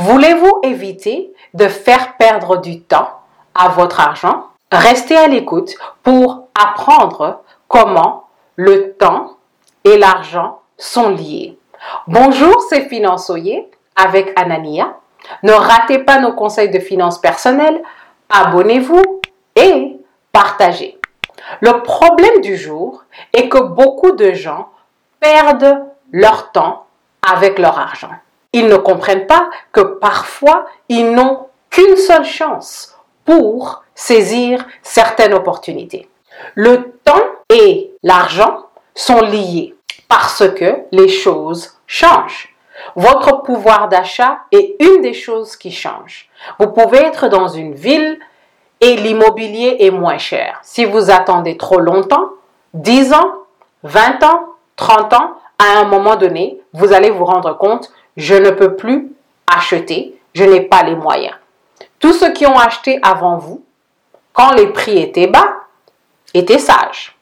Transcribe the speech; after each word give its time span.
Voulez-vous 0.00 0.60
éviter 0.62 1.34
de 1.54 1.66
faire 1.66 2.16
perdre 2.18 2.58
du 2.58 2.82
temps 2.82 3.10
à 3.52 3.68
votre 3.68 3.98
argent? 3.98 4.44
Restez 4.70 5.16
à 5.16 5.26
l'écoute 5.26 5.74
pour 6.04 6.44
apprendre 6.54 7.42
comment 7.66 8.28
le 8.54 8.92
temps 8.92 9.38
et 9.82 9.98
l'argent 9.98 10.60
sont 10.76 11.08
liés. 11.08 11.58
Bonjour, 12.06 12.62
c'est 12.68 12.88
Finançoyer 12.88 13.68
avec 13.96 14.32
Anania. 14.38 14.94
Ne 15.42 15.50
ratez 15.50 15.98
pas 15.98 16.20
nos 16.20 16.32
conseils 16.32 16.70
de 16.70 16.78
finances 16.78 17.18
personnelles, 17.18 17.82
abonnez-vous 18.30 19.20
et 19.56 19.96
partagez. 20.30 20.96
Le 21.60 21.82
problème 21.82 22.40
du 22.40 22.56
jour 22.56 23.02
est 23.32 23.48
que 23.48 23.58
beaucoup 23.58 24.12
de 24.12 24.30
gens 24.30 24.68
perdent 25.18 25.86
leur 26.12 26.52
temps 26.52 26.86
avec 27.28 27.58
leur 27.58 27.76
argent. 27.80 28.12
Ils 28.52 28.66
ne 28.66 28.76
comprennent 28.76 29.26
pas 29.26 29.50
que 29.72 29.80
parfois 29.80 30.66
ils 30.88 31.10
n'ont 31.10 31.46
qu'une 31.70 31.96
seule 31.96 32.24
chance 32.24 32.96
pour 33.24 33.82
saisir 33.94 34.64
certaines 34.82 35.34
opportunités. 35.34 36.08
Le 36.54 36.92
temps 37.04 37.22
et 37.50 37.92
l'argent 38.02 38.66
sont 38.94 39.20
liés 39.20 39.74
parce 40.08 40.48
que 40.54 40.84
les 40.92 41.08
choses 41.08 41.78
changent. 41.86 42.54
Votre 42.96 43.42
pouvoir 43.42 43.88
d'achat 43.88 44.38
est 44.52 44.76
une 44.80 45.02
des 45.02 45.12
choses 45.12 45.56
qui 45.56 45.70
changent. 45.70 46.30
Vous 46.58 46.68
pouvez 46.68 46.98
être 46.98 47.28
dans 47.28 47.48
une 47.48 47.74
ville 47.74 48.18
et 48.80 48.96
l'immobilier 48.96 49.76
est 49.80 49.90
moins 49.90 50.18
cher. 50.18 50.60
Si 50.62 50.84
vous 50.84 51.10
attendez 51.10 51.56
trop 51.56 51.80
longtemps, 51.80 52.30
10 52.74 53.12
ans, 53.12 53.32
20 53.82 54.22
ans, 54.22 54.46
30 54.76 55.12
ans, 55.14 55.34
à 55.58 55.80
un 55.80 55.84
moment 55.84 56.16
donné, 56.16 56.60
vous 56.72 56.92
allez 56.92 57.10
vous 57.10 57.24
rendre 57.24 57.56
compte, 57.56 57.90
je 58.18 58.34
ne 58.34 58.50
peux 58.50 58.74
plus 58.74 59.12
acheter, 59.46 60.20
je 60.34 60.44
n'ai 60.44 60.60
pas 60.60 60.82
les 60.82 60.96
moyens. 60.96 61.34
Tous 62.00 62.12
ceux 62.12 62.32
qui 62.32 62.46
ont 62.46 62.58
acheté 62.58 62.98
avant 63.02 63.38
vous, 63.38 63.64
quand 64.32 64.52
les 64.52 64.66
prix 64.66 64.98
étaient 64.98 65.28
bas, 65.28 65.48
étaient 66.34 66.58
sages. 66.58 67.16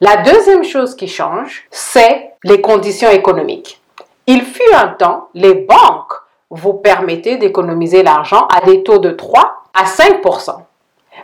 La 0.00 0.16
deuxième 0.16 0.64
chose 0.64 0.96
qui 0.96 1.06
change, 1.06 1.66
c'est 1.70 2.32
les 2.42 2.60
conditions 2.60 3.10
économiques. 3.10 3.80
Il 4.26 4.42
fut 4.42 4.74
un 4.74 4.88
temps, 4.88 5.28
les 5.34 5.54
banques 5.54 6.14
vous 6.50 6.74
permettaient 6.74 7.36
d'économiser 7.36 8.02
l'argent 8.02 8.48
à 8.54 8.62
des 8.62 8.82
taux 8.82 8.98
de 8.98 9.10
3 9.10 9.64
à 9.74 9.84
5% 9.84 10.56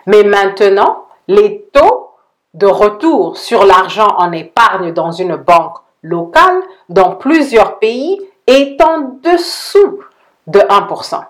Mais 0.06 0.22
maintenant, 0.22 1.06
les 1.28 1.62
taux 1.72 2.10
de 2.52 2.66
retour 2.66 3.38
sur 3.38 3.64
l'argent 3.64 4.14
en 4.18 4.32
épargne 4.32 4.92
dans 4.92 5.12
une 5.12 5.36
banque 5.36 5.78
locale 6.02 6.62
dans 6.88 7.12
plusieurs 7.12 7.78
pays 7.78 8.20
est 8.50 8.80
en 8.82 9.18
dessous 9.22 10.00
de 10.46 10.58
1% 10.58 11.22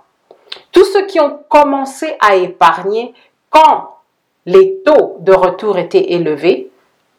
Tous 0.72 0.84
ceux 0.84 1.06
qui 1.06 1.20
ont 1.20 1.40
commencé 1.48 2.16
à 2.20 2.36
épargner 2.36 3.14
quand 3.50 3.96
les 4.46 4.78
taux 4.84 5.16
de 5.20 5.32
retour 5.32 5.78
étaient 5.78 6.12
élevés 6.12 6.70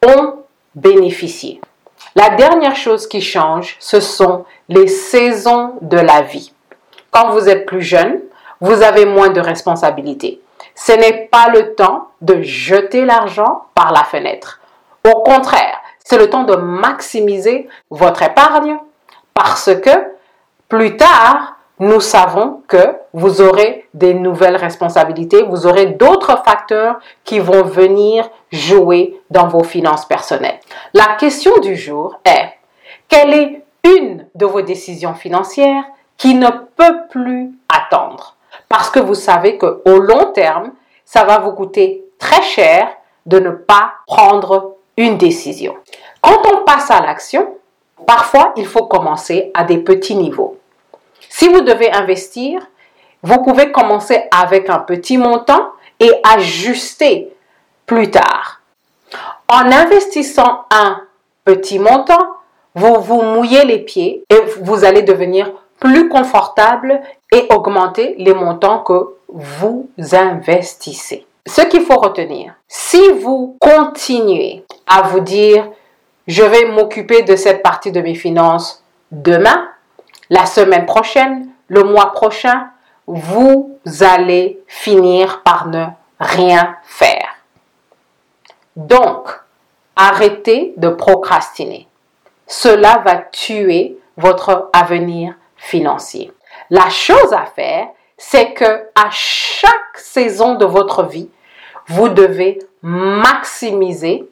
ont 0.06 0.38
bénéficié. 0.74 1.62
La 2.16 2.30
dernière 2.30 2.76
chose 2.76 3.08
qui 3.08 3.22
change, 3.22 3.76
ce 3.80 4.00
sont 4.00 4.46
les 4.70 4.88
saisons 4.88 5.76
de 5.82 5.98
la 5.98 6.22
vie. 6.22 6.52
Quand 7.12 7.30
vous 7.30 7.48
êtes 7.48 7.68
plus 7.68 7.84
jeune, 7.84 8.22
vous 8.60 8.82
avez 8.82 9.06
moins 9.06 9.30
de 9.30 9.40
responsabilités. 9.40 10.42
Ce 10.74 10.94
n'est 10.94 11.28
pas 11.32 11.50
le 11.50 11.76
temps 11.76 12.08
de 12.22 12.42
jeter 12.42 13.06
l'argent 13.06 13.66
par 13.76 13.92
la 13.92 14.04
fenêtre. 14.04 14.60
Au 15.08 15.22
contraire, 15.22 15.78
c'est 16.04 16.18
le 16.18 16.30
temps 16.30 16.44
de 16.44 16.56
maximiser 16.56 17.68
votre 17.92 18.24
épargne 18.24 18.78
parce 19.34 19.72
que 19.76 19.90
plus 20.68 20.98
tard, 20.98 21.58
nous 21.80 22.00
savons 22.00 22.62
que 22.68 22.96
vous 23.12 23.42
aurez 23.42 23.88
des 23.96 24.14
nouvelles 24.14 24.56
responsabilités, 24.56 25.42
vous 25.44 25.66
aurez 25.66 25.88
d'autres 25.88 26.44
facteurs 26.44 27.00
qui 27.24 27.40
vont 27.40 27.64
venir 27.64 28.30
jouer 28.52 29.20
dans 29.32 29.48
vos 29.48 29.64
finances 29.64 30.06
personnelles. 30.06 30.60
La 30.94 31.16
question 31.18 31.58
du 31.58 31.76
jour 31.76 32.20
est, 32.24 32.54
quelle 33.10 33.34
est 33.34 33.66
une 33.84 34.28
de 34.36 34.46
vos 34.46 34.62
décisions 34.62 35.16
financières 35.16 35.84
qui 36.18 36.36
ne 36.36 36.50
peut 36.50 37.08
plus 37.10 37.52
attendre? 37.68 38.36
Parce 38.70 38.92
que 38.92 39.00
vous 39.00 39.16
savez 39.16 39.58
qu'au 39.58 39.82
long 39.86 40.32
terme, 40.34 40.72
ça 41.04 41.24
va 41.24 41.40
vous 41.40 41.52
coûter 41.54 42.06
très 42.20 42.44
cher 42.44 42.88
de 43.26 43.40
ne 43.40 43.50
pas 43.50 43.94
prendre 44.06 44.76
une 44.98 45.18
décision. 45.18 45.76
Quand 46.22 46.42
on 46.54 46.64
passe 46.64 46.92
à 46.92 47.02
l'action, 47.02 47.56
parfois 48.06 48.54
il 48.56 48.66
faut 48.66 48.86
commencer 48.86 49.52
à 49.54 49.64
des 49.64 49.78
petits 49.78 50.16
niveaux. 50.16 50.58
Si 51.30 51.48
vous 51.48 51.62
devez 51.62 51.92
investir, 51.92 52.62
vous 53.24 53.42
pouvez 53.44 53.72
commencer 53.72 54.24
avec 54.32 54.70
un 54.70 54.80
petit 54.80 55.18
montant 55.18 55.72
et 56.00 56.12
ajuster 56.24 57.34
plus 57.86 58.10
tard. 58.10 58.62
En 59.48 59.72
investissant 59.72 60.66
un 60.72 61.02
petit 61.46 61.80
montant, 61.80 62.36
vous 62.74 62.96
vous 63.02 63.22
mouillez 63.22 63.66
les 63.66 63.80
pieds 63.80 64.24
et 64.30 64.42
vous 64.62 64.84
allez 64.86 65.04
devenir 65.04 65.52
plus 65.80 66.10
confortable 66.10 67.02
et 67.32 67.48
augmenter 67.50 68.16
les 68.18 68.34
montants 68.34 68.80
que 68.80 69.16
vous 69.28 69.90
investissez. 70.12 71.26
Ce 71.46 71.62
qu'il 71.62 71.82
faut 71.82 71.98
retenir, 71.98 72.54
si 72.68 73.02
vous 73.20 73.58
continuez 73.60 74.64
à 74.88 75.02
vous 75.02 75.20
dire, 75.20 75.68
je 76.28 76.44
vais 76.44 76.66
m'occuper 76.66 77.24
de 77.24 77.36
cette 77.36 77.64
partie 77.64 77.92
de 77.92 78.02
mes 78.02 78.16
finances 78.16 78.84
demain, 79.12 79.70
la 80.30 80.46
semaine 80.46 80.86
prochaine, 80.86 81.50
le 81.68 81.84
mois 81.84 82.12
prochain, 82.12 82.70
vous 83.08 83.78
allez 84.02 84.62
finir 84.68 85.42
par 85.44 85.68
ne 85.68 85.86
rien 86.20 86.78
faire. 86.84 87.36
Donc, 88.76 89.30
arrêtez 89.96 90.74
de 90.78 90.90
procrastiner. 90.90 91.88
Cela 92.48 93.02
va 93.06 93.16
tuer 93.18 93.98
votre 94.18 94.70
avenir 94.74 95.36
financier. 95.58 96.32
La 96.70 96.90
chose 96.90 97.34
à 97.34 97.46
faire, 97.46 97.88
c'est 98.18 98.54
que 98.54 98.90
à 98.96 99.10
chaque 99.10 99.98
saison 99.98 100.56
de 100.56 100.66
votre 100.66 101.04
vie, 101.04 101.30
vous 101.88 102.10
devez 102.10 102.60
maximiser 102.82 104.30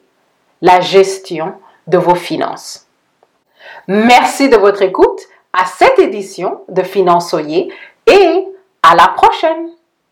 la 0.62 0.80
gestion 0.80 1.54
vos 1.98 2.14
finances. 2.14 2.86
Merci 3.88 4.48
de 4.48 4.56
votre 4.56 4.82
écoute 4.82 5.20
à 5.52 5.64
cette 5.66 5.98
édition 5.98 6.60
de 6.68 6.82
Finançoyer 6.82 7.72
et 8.06 8.44
à 8.82 8.94
la 8.94 9.08
prochaine. 9.08 9.70